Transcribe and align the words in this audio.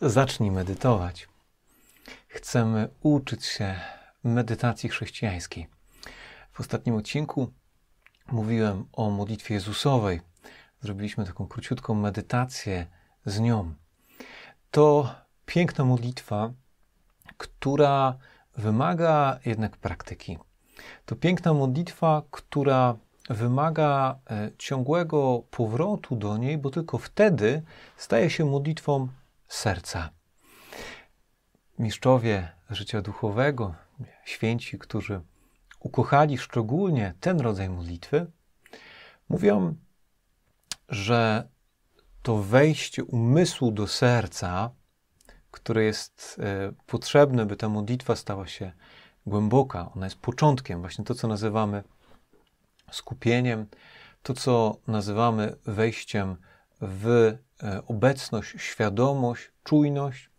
zacznij 0.00 0.50
medytować. 0.50 1.28
Chcemy 2.28 2.88
uczyć 3.00 3.44
się 3.44 3.74
medytacji 4.24 4.88
chrześcijańskiej. 4.88 5.66
W 6.52 6.60
ostatnim 6.60 6.94
odcinku 6.94 7.52
mówiłem 8.32 8.84
o 8.92 9.10
modlitwie 9.10 9.54
Jezusowej. 9.54 10.20
Zrobiliśmy 10.80 11.26
taką 11.26 11.46
króciutką 11.46 11.94
medytację 11.94 12.86
z 13.26 13.40
nią. 13.40 13.74
To 14.70 15.14
piękna 15.46 15.84
modlitwa, 15.84 16.52
która 17.36 18.18
wymaga 18.56 19.38
jednak 19.44 19.76
praktyki. 19.76 20.38
To 21.06 21.16
piękna 21.16 21.54
modlitwa, 21.54 22.22
która 22.30 22.96
wymaga 23.30 24.18
e, 24.30 24.50
ciągłego 24.58 25.42
powrotu 25.50 26.16
do 26.16 26.36
niej, 26.36 26.58
bo 26.58 26.70
tylko 26.70 26.98
wtedy 26.98 27.62
staje 27.96 28.30
się 28.30 28.44
modlitwą 28.44 29.08
serca. 29.50 30.10
Mistrzowie 31.78 32.52
życia 32.70 33.02
duchowego, 33.02 33.74
święci, 34.24 34.78
którzy 34.78 35.20
ukochali 35.80 36.38
szczególnie 36.38 37.14
ten 37.20 37.40
rodzaj 37.40 37.68
modlitwy, 37.68 38.26
mówią, 39.28 39.74
że 40.88 41.48
to 42.22 42.36
wejście 42.36 43.04
umysłu 43.04 43.72
do 43.72 43.86
serca, 43.86 44.70
które 45.50 45.84
jest 45.84 46.40
e, 46.42 46.72
potrzebne, 46.86 47.46
by 47.46 47.56
ta 47.56 47.68
modlitwa 47.68 48.16
stała 48.16 48.46
się 48.46 48.72
głęboka, 49.26 49.92
ona 49.96 50.06
jest 50.06 50.18
początkiem, 50.18 50.80
właśnie 50.80 51.04
to, 51.04 51.14
co 51.14 51.28
nazywamy 51.28 51.84
skupieniem, 52.90 53.66
to, 54.22 54.34
co 54.34 54.76
nazywamy 54.86 55.56
wejściem 55.64 56.36
w 56.80 57.36
obecność, 57.86 58.54
świadomość, 58.62 59.50
czujność, 59.64 60.30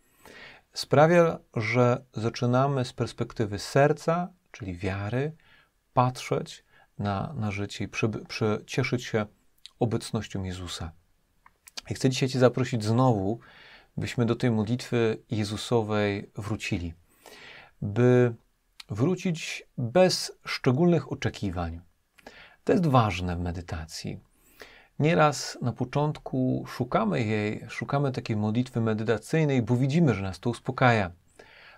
sprawia, 0.73 1.39
że 1.55 2.03
zaczynamy 2.14 2.86
z 2.86 2.94
perspektywy 2.94 3.59
serca, 3.59 4.33
czyli 4.52 4.77
wiary, 4.77 5.36
patrzeć 5.94 6.64
na, 6.99 7.33
na 7.33 7.52
życie 7.52 7.86
i 7.86 7.88
przy, 7.88 8.09
przy, 8.09 8.64
cieszyć 8.67 9.03
się 9.03 9.25
obecnością 9.80 10.44
Jezusa. 10.44 10.92
I 11.89 11.94
chcę 11.94 12.09
dzisiaj 12.09 12.30
Cię 12.30 12.39
zaprosić 12.39 12.83
znowu, 12.83 13.39
byśmy 13.97 14.25
do 14.25 14.36
tej 14.36 14.52
modlitwy 14.52 15.17
Jezusowej 15.31 16.31
wrócili, 16.36 16.94
by 17.81 18.33
wrócić 18.89 19.64
bez 19.77 20.31
szczególnych 20.45 21.11
oczekiwań. 21.11 21.81
To 22.64 22.73
jest 22.73 22.88
ważne 22.88 23.36
w 23.36 23.39
medytacji. 23.39 24.19
Nieraz 25.02 25.57
na 25.61 25.73
początku 25.73 26.66
szukamy 26.67 27.23
jej, 27.23 27.66
szukamy 27.69 28.11
takiej 28.11 28.35
modlitwy 28.35 28.81
medytacyjnej, 28.81 29.61
bo 29.61 29.77
widzimy, 29.77 30.13
że 30.13 30.21
nas 30.21 30.39
to 30.39 30.49
uspokaja, 30.49 31.11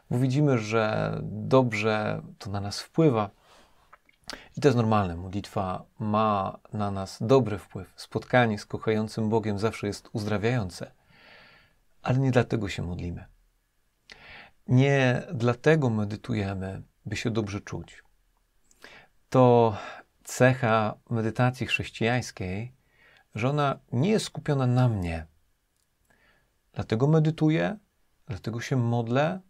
bo 0.10 0.20
widzimy, 0.20 0.58
że 0.58 1.12
dobrze 1.24 2.22
to 2.38 2.50
na 2.50 2.62
nas 2.62 2.80
wpływa. 2.80 3.30
I 4.58 4.62
to 4.62 4.68
jest 4.68 4.78
normalne. 4.78 5.16
Modlitwa 5.16 5.84
ma 6.00 6.60
na 6.74 6.92
nas 6.92 7.18
dobry 7.22 7.58
wpływ. 7.58 7.94
Spotkanie 7.96 8.60
z 8.60 8.66
kochającym 8.66 9.30
Bogiem 9.30 9.60
zawsze 9.60 9.88
jest 9.88 10.10
uzdrawiające. 10.14 10.92
Ale 12.02 12.20
nie 12.20 12.32
dlatego 12.32 12.70
się 12.70 12.84
modlimy. 12.84 13.26
Nie 14.68 15.24
dlatego 15.34 15.90
medytujemy, 15.90 16.82
by 17.06 17.16
się 17.16 17.32
dobrze 17.32 17.62
czuć. 17.62 18.04
To 19.30 19.78
cecha 20.24 20.96
medytacji 21.10 21.68
chrześcijańskiej, 21.68 22.83
że 23.36 23.50
ona 23.50 23.80
nie 23.92 24.10
jest 24.10 24.26
skupiona 24.26 24.68
na 24.68 24.90
mnie. 24.90 25.26
Dlatego 26.74 27.08
medytuję, 27.08 27.78
dlatego 28.28 28.62
się 28.62 28.76
modlę, 28.76 29.42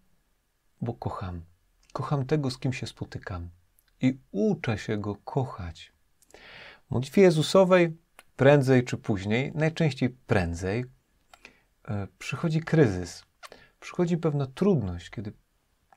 bo 0.81 0.93
kocham. 0.93 1.41
Kocham 1.93 2.25
tego, 2.25 2.51
z 2.51 2.57
kim 2.57 2.73
się 2.73 2.87
spotykam 2.87 3.49
i 4.01 4.19
uczę 4.31 4.77
się 4.77 4.97
go 4.97 5.15
kochać. 5.15 5.93
W 6.87 6.91
modlitwie 6.91 7.21
Jezusowej 7.21 7.97
prędzej 8.35 8.83
czy 8.83 8.97
później, 8.97 9.51
najczęściej 9.55 10.09
prędzej, 10.09 10.85
e, 11.87 12.07
przychodzi 12.19 12.61
kryzys, 12.61 13.25
przychodzi 13.79 14.17
pewna 14.17 14.45
trudność, 14.45 15.09
kiedy 15.09 15.33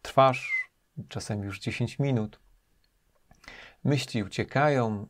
trwasz 0.02 0.70
czasem 1.08 1.42
już 1.42 1.60
10 1.60 1.98
minut, 1.98 2.40
myśli 3.84 4.22
uciekają, 4.22 5.08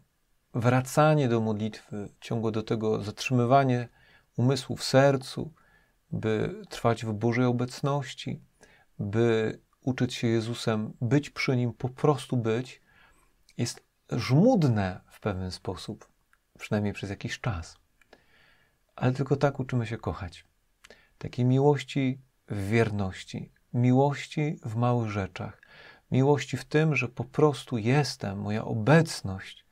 wracanie 0.57 1.29
do 1.29 1.41
modlitwy, 1.41 2.09
ciągłe 2.21 2.53
do 2.53 2.63
tego 2.63 3.03
zatrzymywanie 3.03 3.89
umysłu 4.37 4.77
w 4.77 4.85
sercu, 4.85 5.53
by 6.11 6.63
trwać 6.69 7.05
w 7.05 7.13
Bożej 7.13 7.45
obecności, 7.45 8.41
by 8.99 9.59
uczyć 9.81 10.15
się 10.15 10.27
Jezusem, 10.27 10.93
być 11.01 11.31
przy 11.31 11.57
Nim, 11.57 11.73
po 11.73 11.89
prostu 11.89 12.37
być, 12.37 12.83
jest 13.59 13.85
żmudne 14.11 15.01
w 15.11 15.21
pewien 15.21 15.51
sposób, 15.51 16.09
przynajmniej 16.59 16.93
przez 16.93 17.11
jakiś 17.11 17.41
czas. 17.41 17.77
Ale 18.97 19.13
tylko 19.13 19.37
tak 19.37 19.61
uczymy 19.61 19.87
się 19.87 19.97
kochać. 19.97 20.45
Takiej 21.19 21.45
miłości 21.45 22.21
w 22.49 22.69
wierności, 22.69 23.53
miłości 23.73 24.59
w 24.63 24.77
małych 24.77 25.11
rzeczach, 25.11 25.63
miłości 26.11 26.57
w 26.57 26.65
tym, 26.65 26.97
że 26.97 27.09
po 27.09 27.25
prostu 27.25 27.79
jestem, 27.79 28.39
moja 28.39 28.65
obecność 28.65 29.66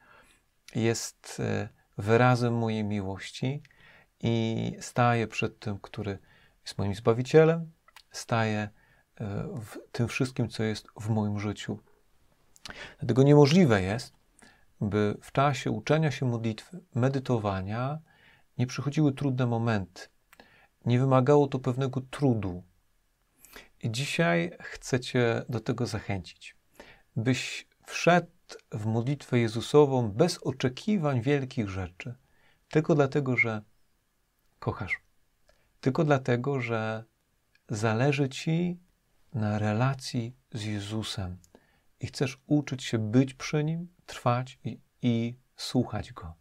jest 0.74 1.40
e, 1.40 1.68
wyrazem 1.98 2.54
mojej 2.54 2.84
miłości 2.84 3.62
i 4.20 4.76
staję 4.80 5.28
przed 5.28 5.58
tym, 5.58 5.78
który 5.78 6.18
jest 6.64 6.78
moim 6.78 6.94
Zbawicielem, 6.94 7.72
staję 8.10 8.58
e, 8.58 8.68
w 9.62 9.78
tym 9.92 10.08
wszystkim, 10.08 10.48
co 10.48 10.62
jest 10.62 10.86
w 11.00 11.08
moim 11.08 11.40
życiu. 11.40 11.78
Dlatego 12.98 13.22
niemożliwe 13.22 13.82
jest, 13.82 14.14
by 14.80 15.16
w 15.22 15.32
czasie 15.32 15.70
uczenia 15.70 16.10
się 16.10 16.26
modlitwy, 16.26 16.80
medytowania 16.94 17.98
nie 18.58 18.66
przychodziły 18.66 19.12
trudne 19.12 19.46
momenty. 19.46 20.02
Nie 20.86 20.98
wymagało 20.98 21.46
to 21.46 21.58
pewnego 21.58 22.00
trudu, 22.00 22.62
i 23.84 23.90
dzisiaj 23.90 24.50
chcę 24.60 25.00
Cię 25.00 25.42
do 25.48 25.60
tego 25.60 25.86
zachęcić, 25.86 26.56
byś 27.16 27.68
wszedł 27.86 28.26
w 28.74 28.86
modlitwę 28.86 29.38
Jezusową 29.38 30.10
bez 30.10 30.38
oczekiwań 30.38 31.22
wielkich 31.22 31.68
rzeczy, 31.68 32.14
tylko 32.68 32.94
dlatego, 32.94 33.36
że 33.36 33.62
kochasz, 34.58 35.00
tylko 35.80 36.04
dlatego, 36.04 36.60
że 36.60 37.04
zależy 37.68 38.28
Ci 38.28 38.80
na 39.34 39.58
relacji 39.58 40.36
z 40.52 40.64
Jezusem 40.64 41.38
i 42.00 42.06
chcesz 42.06 42.38
uczyć 42.46 42.84
się 42.84 42.98
być 42.98 43.34
przy 43.34 43.64
Nim, 43.64 43.88
trwać 44.06 44.58
i, 44.64 44.78
i 45.02 45.34
słuchać 45.56 46.12
Go. 46.12 46.34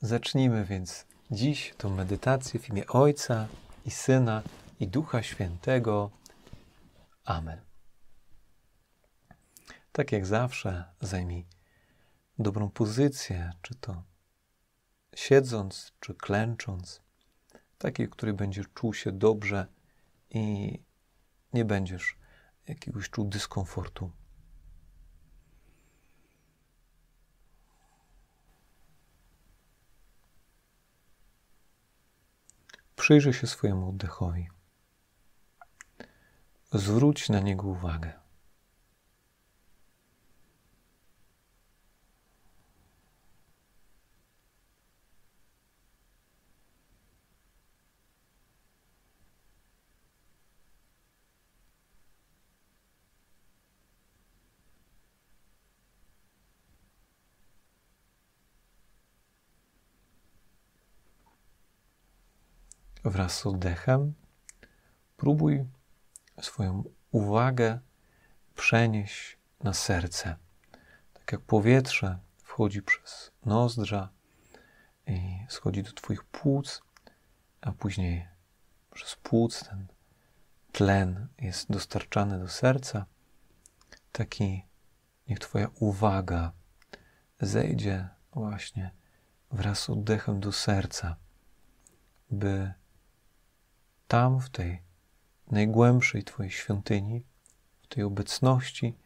Zacznijmy 0.00 0.64
więc 0.64 1.06
dziś 1.30 1.74
tą 1.78 1.90
medytację 1.90 2.60
w 2.60 2.68
imię 2.68 2.86
Ojca 2.86 3.46
i 3.84 3.90
Syna 3.90 4.42
i 4.80 4.88
Ducha 4.88 5.22
Świętego. 5.22 6.10
Amen. 7.24 7.69
Tak 9.92 10.12
jak 10.12 10.26
zawsze, 10.26 10.84
zajmij 11.00 11.46
dobrą 12.38 12.70
pozycję, 12.70 13.52
czy 13.62 13.74
to 13.74 14.02
siedząc, 15.14 15.92
czy 16.00 16.14
klęcząc, 16.14 17.02
takiej, 17.78 18.06
w 18.06 18.10
której 18.10 18.34
będziesz 18.34 18.66
czuł 18.74 18.94
się 18.94 19.12
dobrze 19.12 19.66
i 20.30 20.78
nie 21.52 21.64
będziesz 21.64 22.18
jakiegoś 22.66 23.10
czuł 23.10 23.24
dyskomfortu. 23.24 24.10
Przyjrzyj 32.96 33.32
się 33.32 33.46
swojemu 33.46 33.88
oddechowi. 33.88 34.48
Zwróć 36.72 37.28
na 37.28 37.40
niego 37.40 37.66
uwagę. 37.66 38.19
Wraz 63.04 63.38
z 63.38 63.46
oddechem 63.46 64.14
próbuj 65.16 65.64
swoją 66.40 66.84
uwagę 67.10 67.80
przenieść 68.54 69.38
na 69.62 69.74
serce. 69.74 70.36
Tak 71.12 71.32
jak 71.32 71.40
powietrze 71.40 72.18
wchodzi 72.42 72.82
przez 72.82 73.32
nozdrza 73.44 74.08
i 75.06 75.46
schodzi 75.48 75.82
do 75.82 75.92
Twoich 75.92 76.24
płuc, 76.24 76.82
a 77.60 77.72
później 77.72 78.28
przez 78.90 79.16
płuc 79.16 79.64
ten 79.64 79.86
tlen 80.72 81.28
jest 81.38 81.70
dostarczany 81.70 82.38
do 82.38 82.48
serca, 82.48 83.06
taki 84.12 84.66
niech 85.28 85.38
Twoja 85.38 85.68
uwaga 85.74 86.52
zejdzie 87.40 88.08
właśnie 88.32 88.90
wraz 89.50 89.78
z 89.78 89.90
oddechem 89.90 90.40
do 90.40 90.52
serca, 90.52 91.16
by 92.30 92.79
tam, 94.10 94.40
w 94.40 94.50
tej 94.50 94.82
najgłębszej 95.50 96.24
Twojej 96.24 96.50
świątyni, 96.52 97.24
w 97.82 97.86
tej 97.86 98.04
obecności, 98.04 98.96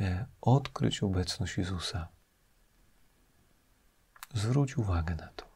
e, 0.00 0.26
odkryć 0.40 1.02
obecność 1.02 1.58
Jezusa. 1.58 2.08
Zwróć 4.34 4.78
uwagę 4.78 5.14
na 5.14 5.28
to. 5.28 5.53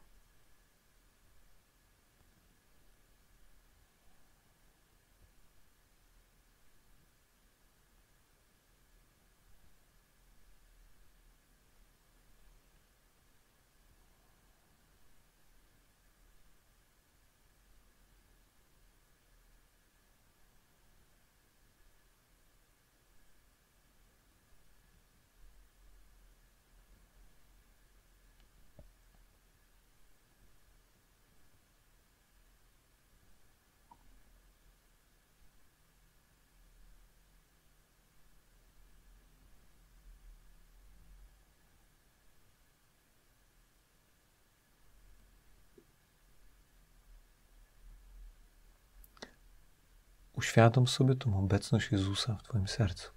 Uświadom 50.38 50.86
sobie 50.86 51.14
tą 51.14 51.38
obecność 51.38 51.92
Jezusa 51.92 52.36
w 52.36 52.42
Twoim 52.42 52.68
sercu. 52.68 53.10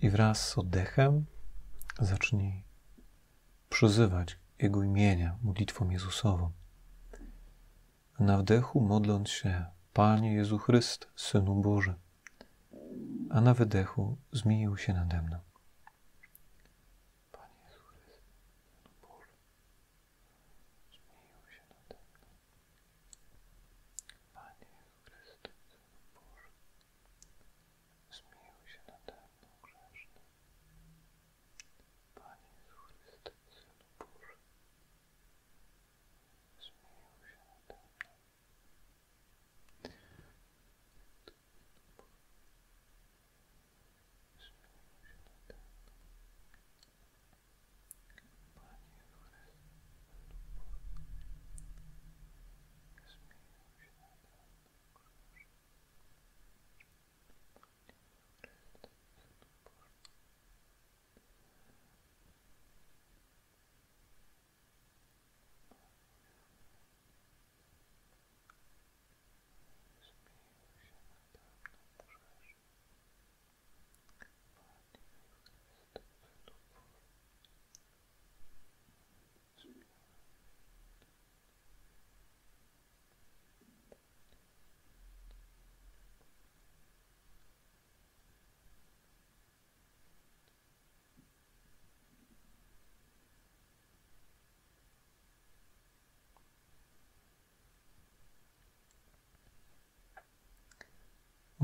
I 0.00 0.10
wraz 0.10 0.48
z 0.48 0.58
oddechem 0.58 1.26
zacznij 2.00 2.64
przyzywać 3.68 4.38
Jego 4.58 4.82
imienia 4.82 5.38
modlitwą 5.42 5.90
Jezusową. 5.90 6.52
Na 8.18 8.38
wdechu 8.38 8.80
modląc 8.80 9.28
się 9.28 9.66
Panie 9.92 10.34
Jezu 10.34 10.58
Chryst, 10.58 11.08
Synu 11.16 11.54
Boży, 11.54 11.94
a 13.30 13.40
na 13.40 13.54
wydechu 13.54 14.16
zmienił 14.32 14.76
się 14.76 14.92
nade 14.92 15.22
mną. 15.22 15.45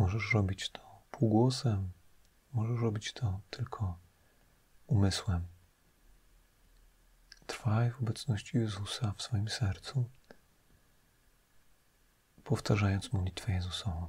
Możesz 0.03 0.33
robić 0.33 0.71
to 0.71 0.81
półgłosem, 1.11 1.91
możesz 2.53 2.81
robić 2.81 3.13
to 3.13 3.41
tylko 3.51 3.99
umysłem. 4.87 5.47
Trwaj 7.47 7.91
w 7.91 8.01
obecności 8.01 8.59
Jezusa 8.59 9.15
w 9.17 9.23
swoim 9.23 9.49
sercu, 9.49 10.05
powtarzając 12.45 13.13
modlitwę 13.13 13.53
Jezusową. 13.53 14.09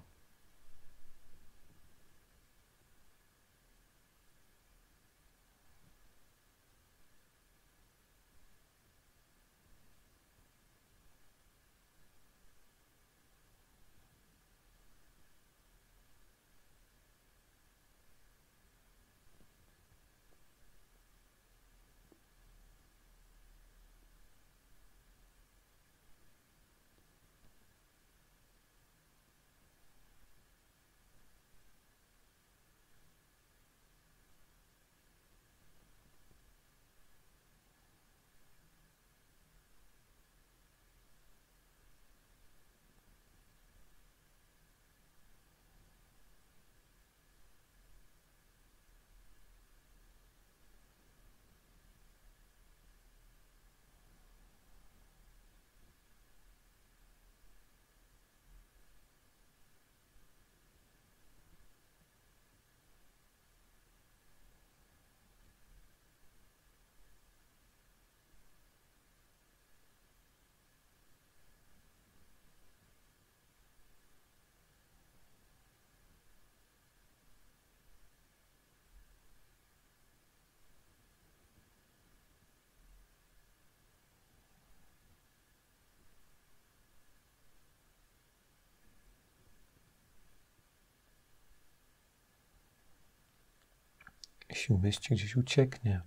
Jeśli 94.54 94.78
myśl 94.78 95.16
gdzieś 95.16 95.36
ucieknie, 95.36 96.02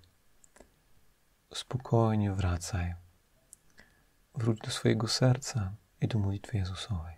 spokojnie 1.54 2.32
wracaj. 2.32 2.94
Wróć 4.34 4.58
do 4.60 4.70
swojego 4.70 5.08
serca 5.08 5.76
i 6.00 6.08
do 6.08 6.18
modlitwy 6.18 6.56
Jezusowej. 6.56 7.16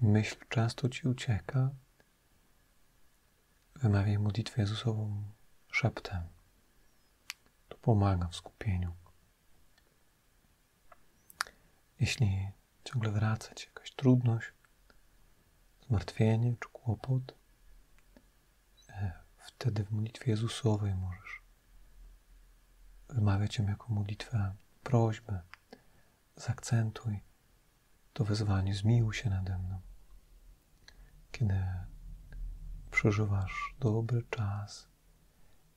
Myśl 0.00 0.36
często 0.48 0.88
ci 0.88 1.08
ucieka, 1.08 1.70
wymawiaj 3.76 4.18
modlitwę 4.18 4.62
Jezusową 4.62 5.24
szeptem. 5.70 6.22
To 7.68 7.76
pomaga 7.78 8.28
w 8.28 8.36
skupieniu. 8.36 8.94
Jeśli 12.00 12.48
ciągle 12.84 13.10
wraca 13.10 13.54
ci 13.54 13.66
jakaś 13.66 13.92
trudność, 13.92 14.52
zmartwienie 15.88 16.54
czy 16.60 16.68
kłopot, 16.68 17.34
e, 18.88 19.12
wtedy 19.38 19.84
w 19.84 19.90
modlitwie 19.90 20.30
Jezusowej 20.30 20.94
możesz 20.94 21.40
wymawiać 23.08 23.58
ją 23.58 23.66
jako 23.66 23.92
modlitwę 23.94 24.54
prośbę. 24.82 25.42
Zakcentuj 26.36 27.20
to 28.14 28.24
wezwanie, 28.24 28.74
zmiłuj 28.74 29.14
się 29.14 29.30
nade 29.30 29.58
mną. 29.58 29.80
Kiedy 31.32 31.64
przeżywasz 32.90 33.74
dobry 33.80 34.22
czas 34.30 34.88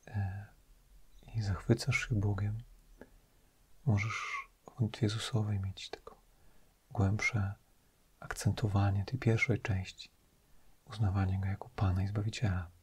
e, 0.08 0.46
i 1.36 1.42
zachwycasz 1.42 2.10
się 2.10 2.16
Bogiem, 2.16 2.64
możesz 3.86 4.50
w 4.64 4.70
modlitwie 4.70 5.06
Jezusowej 5.06 5.60
mieć 5.60 5.90
tylko 5.90 6.22
głębsze 6.92 7.54
akcentowanie 8.20 9.06
tej 9.06 9.20
pierwszej 9.20 9.62
części, 9.62 10.10
uznawanie 10.86 11.40
Go 11.40 11.48
jako 11.48 11.70
Pana 11.70 12.04
i 12.04 12.08
Zbawiciela. 12.08 12.77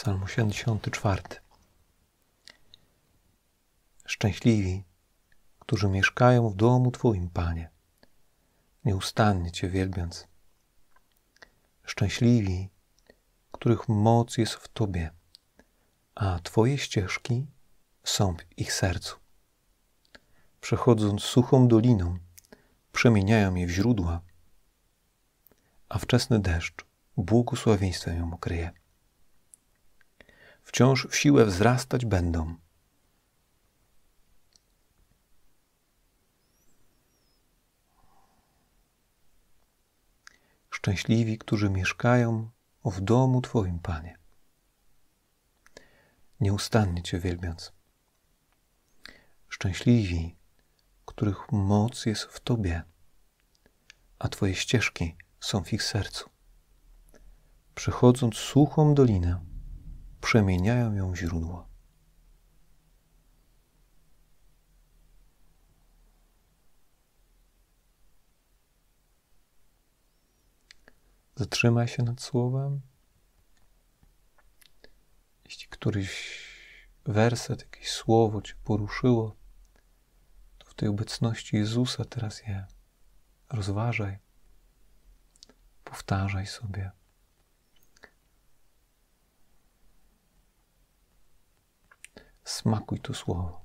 Psalm 0.00 0.22
84. 0.22 1.22
Szczęśliwi, 4.06 4.84
którzy 5.58 5.88
mieszkają 5.88 6.48
w 6.48 6.54
domu 6.54 6.90
Twoim, 6.90 7.30
Panie, 7.30 7.70
nieustannie 8.84 9.52
Cię 9.52 9.68
wielbiąc. 9.68 10.28
Szczęśliwi, 11.84 12.70
których 13.52 13.88
moc 13.88 14.38
jest 14.38 14.54
w 14.54 14.68
Tobie, 14.68 15.10
a 16.14 16.38
Twoje 16.38 16.78
ścieżki 16.78 17.46
są 18.04 18.36
w 18.36 18.58
ich 18.58 18.72
sercu. 18.72 19.16
Przechodząc 20.60 21.22
suchą 21.22 21.68
doliną, 21.68 22.18
przemieniają 22.92 23.54
je 23.54 23.66
w 23.66 23.70
źródła, 23.70 24.20
a 25.88 25.98
wczesny 25.98 26.38
deszcz 26.38 26.84
błogosławieństwem 27.16 28.16
ją 28.16 28.34
okryje. 28.34 28.79
Wciąż 30.70 31.06
w 31.06 31.16
siłę 31.16 31.44
wzrastać 31.44 32.04
będą. 32.04 32.54
Szczęśliwi, 40.70 41.38
którzy 41.38 41.70
mieszkają 41.70 42.50
w 42.84 43.00
domu 43.00 43.40
Twoim, 43.40 43.78
Panie, 43.78 44.18
nieustannie 46.40 47.02
Cię 47.02 47.18
wielbiąc. 47.18 47.72
Szczęśliwi, 49.48 50.36
których 51.04 51.52
moc 51.52 52.06
jest 52.06 52.22
w 52.22 52.40
Tobie, 52.40 52.82
a 54.18 54.28
Twoje 54.28 54.54
ścieżki 54.54 55.16
są 55.40 55.64
w 55.64 55.72
ich 55.72 55.82
sercu. 55.82 56.30
Przechodząc 57.74 58.34
suchą 58.36 58.94
dolinę, 58.94 59.49
przemieniają 60.20 60.94
ją 60.94 61.12
w 61.12 61.16
źródło. 61.16 61.68
Zatrzymaj 71.36 71.88
się 71.88 72.02
nad 72.02 72.20
słowem. 72.20 72.80
Jeśli 75.44 75.68
któryś 75.68 76.40
werset, 77.04 77.60
jakieś 77.60 77.90
słowo 77.90 78.42
cię 78.42 78.54
poruszyło, 78.64 79.36
to 80.58 80.66
w 80.70 80.74
tej 80.74 80.88
obecności 80.88 81.56
Jezusa 81.56 82.04
teraz 82.04 82.42
je 82.42 82.66
rozważaj, 83.50 84.18
powtarzaj 85.84 86.46
sobie. 86.46 86.90
Smakuj 92.50 93.00
to 93.00 93.14
słowo. 93.14 93.59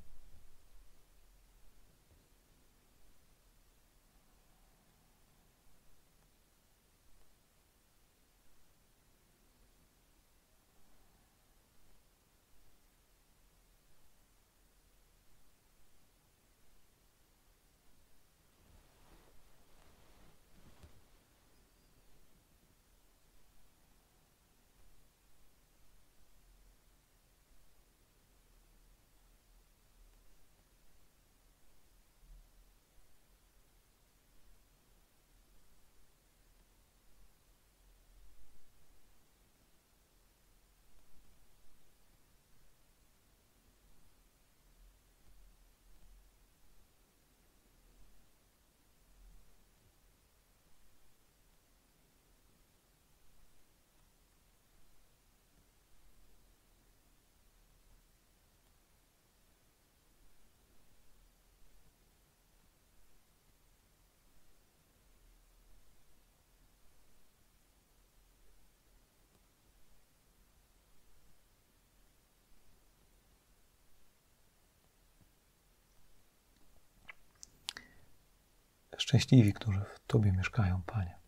Szczęśliwi, 78.98 79.54
którzy 79.54 79.80
w 79.80 80.00
Tobie 80.08 80.32
mieszkają, 80.32 80.82
Panie. 80.86 81.20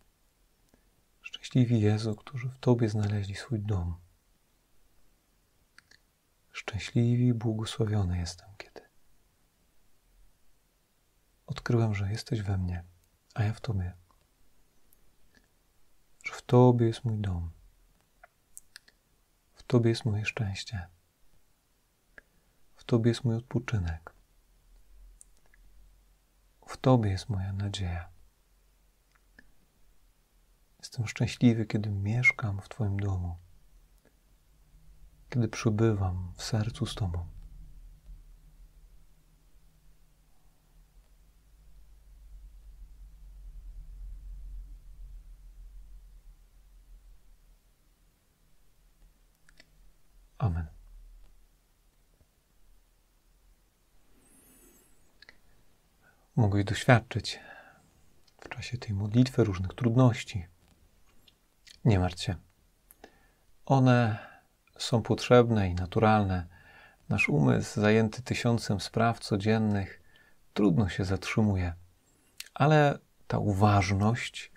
Szczęśliwi 1.21 1.81
Jezu, 1.81 2.15
którzy 2.15 2.49
w 2.49 2.59
Tobie 2.59 2.89
znaleźli 2.89 3.35
swój 3.35 3.59
dom. 3.59 3.95
Szczęśliwi 6.51 7.33
błogosławiony 7.33 8.17
jestem, 8.17 8.49
kiedy 8.57 8.87
odkryłem, 11.47 11.95
że 11.95 12.11
jesteś 12.11 12.41
we 12.41 12.57
mnie, 12.57 12.83
a 13.33 13.43
ja 13.43 13.53
w 13.53 13.61
Tobie. 13.61 13.93
Że 16.23 16.33
w 16.33 16.41
Tobie 16.41 16.85
jest 16.87 17.05
mój 17.05 17.17
dom. 17.17 17.51
W 19.53 19.63
Tobie 19.63 19.89
jest 19.89 20.05
moje 20.05 20.25
szczęście. 20.25 20.87
W 22.75 22.83
Tobie 22.83 23.11
jest 23.11 23.23
mój 23.23 23.35
odpoczynek. 23.35 24.16
W 26.77 26.79
Tobie 26.79 27.09
jest 27.09 27.29
moja 27.29 27.53
nadzieja. 27.53 28.09
Jestem 30.79 31.07
szczęśliwy, 31.07 31.65
kiedy 31.65 31.89
mieszkam 31.89 32.61
w 32.61 32.69
Twoim 32.69 32.99
domu, 32.99 33.37
kiedy 35.29 35.47
przybywam 35.47 36.33
w 36.35 36.43
sercu 36.43 36.85
z 36.85 36.95
Tobą. 36.95 37.27
Amen. 50.37 50.67
Mogłeś 56.37 56.63
doświadczyć 56.63 57.39
w 58.41 58.49
czasie 58.49 58.77
tej 58.77 58.93
modlitwy 58.93 59.43
różnych 59.43 59.73
trudności. 59.73 60.47
Nie 61.85 61.99
martw 61.99 62.23
się. 62.23 62.35
One 63.65 64.17
są 64.77 65.01
potrzebne 65.01 65.69
i 65.69 65.75
naturalne. 65.75 66.47
Nasz 67.09 67.29
umysł, 67.29 67.81
zajęty 67.81 68.21
tysiącem 68.21 68.79
spraw 68.79 69.19
codziennych, 69.19 70.01
trudno 70.53 70.89
się 70.89 71.05
zatrzymuje, 71.05 71.73
ale 72.53 72.99
ta 73.27 73.37
uważność, 73.37 74.51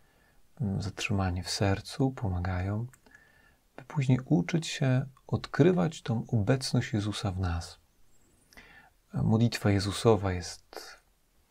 mm, 0.61 0.83
zatrzymanie 0.83 1.43
w 1.43 1.51
sercu 1.51 2.11
pomagają, 2.11 2.87
by 3.77 3.85
później 3.85 4.19
uczyć 4.25 4.67
się 4.67 5.07
odkrywać 5.27 6.03
tą 6.03 6.27
obecność 6.29 6.93
Jezusa 6.93 7.33
w 7.33 7.39
nas. 7.39 7.79
Modlitwa 9.15 9.71
Jezusowa 9.71 10.33
jest 10.33 11.00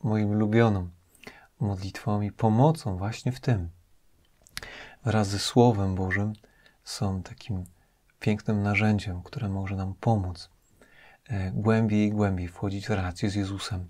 moim 0.03 0.29
ulubioną 0.29 0.89
modlitwą 1.59 2.21
i 2.21 2.31
pomocą 2.31 2.97
właśnie 2.97 3.31
w 3.31 3.39
tym. 3.39 3.69
Wraz 5.05 5.27
ze 5.27 5.39
Słowem 5.39 5.95
Bożym 5.95 6.33
są 6.83 7.23
takim 7.23 7.63
pięknym 8.19 8.63
narzędziem, 8.63 9.23
które 9.23 9.49
może 9.49 9.75
nam 9.75 9.93
pomóc 9.93 10.49
e, 11.29 11.51
głębiej 11.51 12.07
i 12.07 12.11
głębiej 12.11 12.47
wchodzić 12.47 12.87
w 12.87 12.89
relację 12.89 13.29
z 13.29 13.35
Jezusem. 13.35 13.89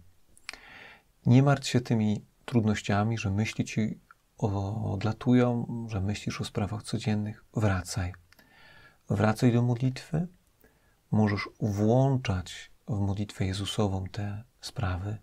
Nie 1.25 1.43
martw 1.43 1.67
się 1.67 1.81
tymi 1.81 2.25
trudnościami, 2.45 3.17
że 3.17 3.31
myśli 3.31 3.65
ci 3.65 3.99
odlatują, 4.37 5.67
że 5.89 6.01
myślisz 6.01 6.41
o 6.41 6.45
sprawach 6.45 6.83
codziennych. 6.83 7.43
Wracaj. 7.53 8.13
Wracaj 9.09 9.53
do 9.53 9.61
modlitwy. 9.61 10.27
Możesz 11.11 11.49
włączać 11.59 12.71
w 12.87 12.99
modlitwę 12.99 13.45
Jezusową 13.45 14.05
te 14.11 14.43
sprawy 14.61 15.17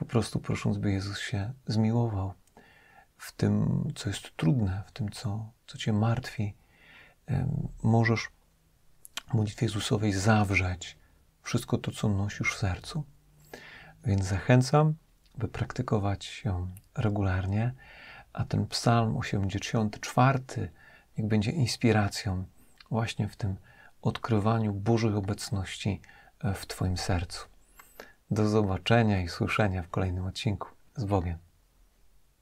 po 0.00 0.04
prostu 0.04 0.40
prosząc, 0.40 0.78
by 0.78 0.92
Jezus 0.92 1.18
się 1.18 1.52
zmiłował 1.66 2.34
w 3.16 3.32
tym, 3.32 3.84
co 3.94 4.08
jest 4.08 4.36
trudne, 4.36 4.82
w 4.86 4.92
tym, 4.92 5.10
co, 5.10 5.52
co 5.66 5.78
cię 5.78 5.92
martwi. 5.92 6.56
Możesz 7.82 8.28
w 9.30 9.34
modlitwie 9.34 9.66
Jezusowej 9.66 10.12
zawrzeć 10.12 10.98
wszystko 11.42 11.78
to, 11.78 11.90
co 11.92 12.08
nosisz 12.08 12.54
w 12.54 12.58
sercu. 12.58 13.04
Więc 14.04 14.24
zachęcam, 14.24 14.94
by 15.38 15.48
praktykować 15.48 16.44
ją 16.44 16.68
regularnie, 16.94 17.74
a 18.32 18.44
ten 18.44 18.66
psalm 18.66 19.16
84 19.16 20.38
niech 21.18 21.26
będzie 21.26 21.50
inspiracją 21.50 22.44
właśnie 22.90 23.28
w 23.28 23.36
tym 23.36 23.56
odkrywaniu 24.02 24.72
Bożej 24.72 25.14
obecności 25.14 26.00
w 26.54 26.66
Twoim 26.66 26.96
sercu. 26.96 27.49
Do 28.30 28.48
zobaczenia 28.48 29.22
i 29.22 29.28
słyszenia 29.28 29.82
w 29.82 29.88
kolejnym 29.88 30.26
odcinku. 30.26 30.68
Z 30.96 31.04
Bogiem. 31.04 31.38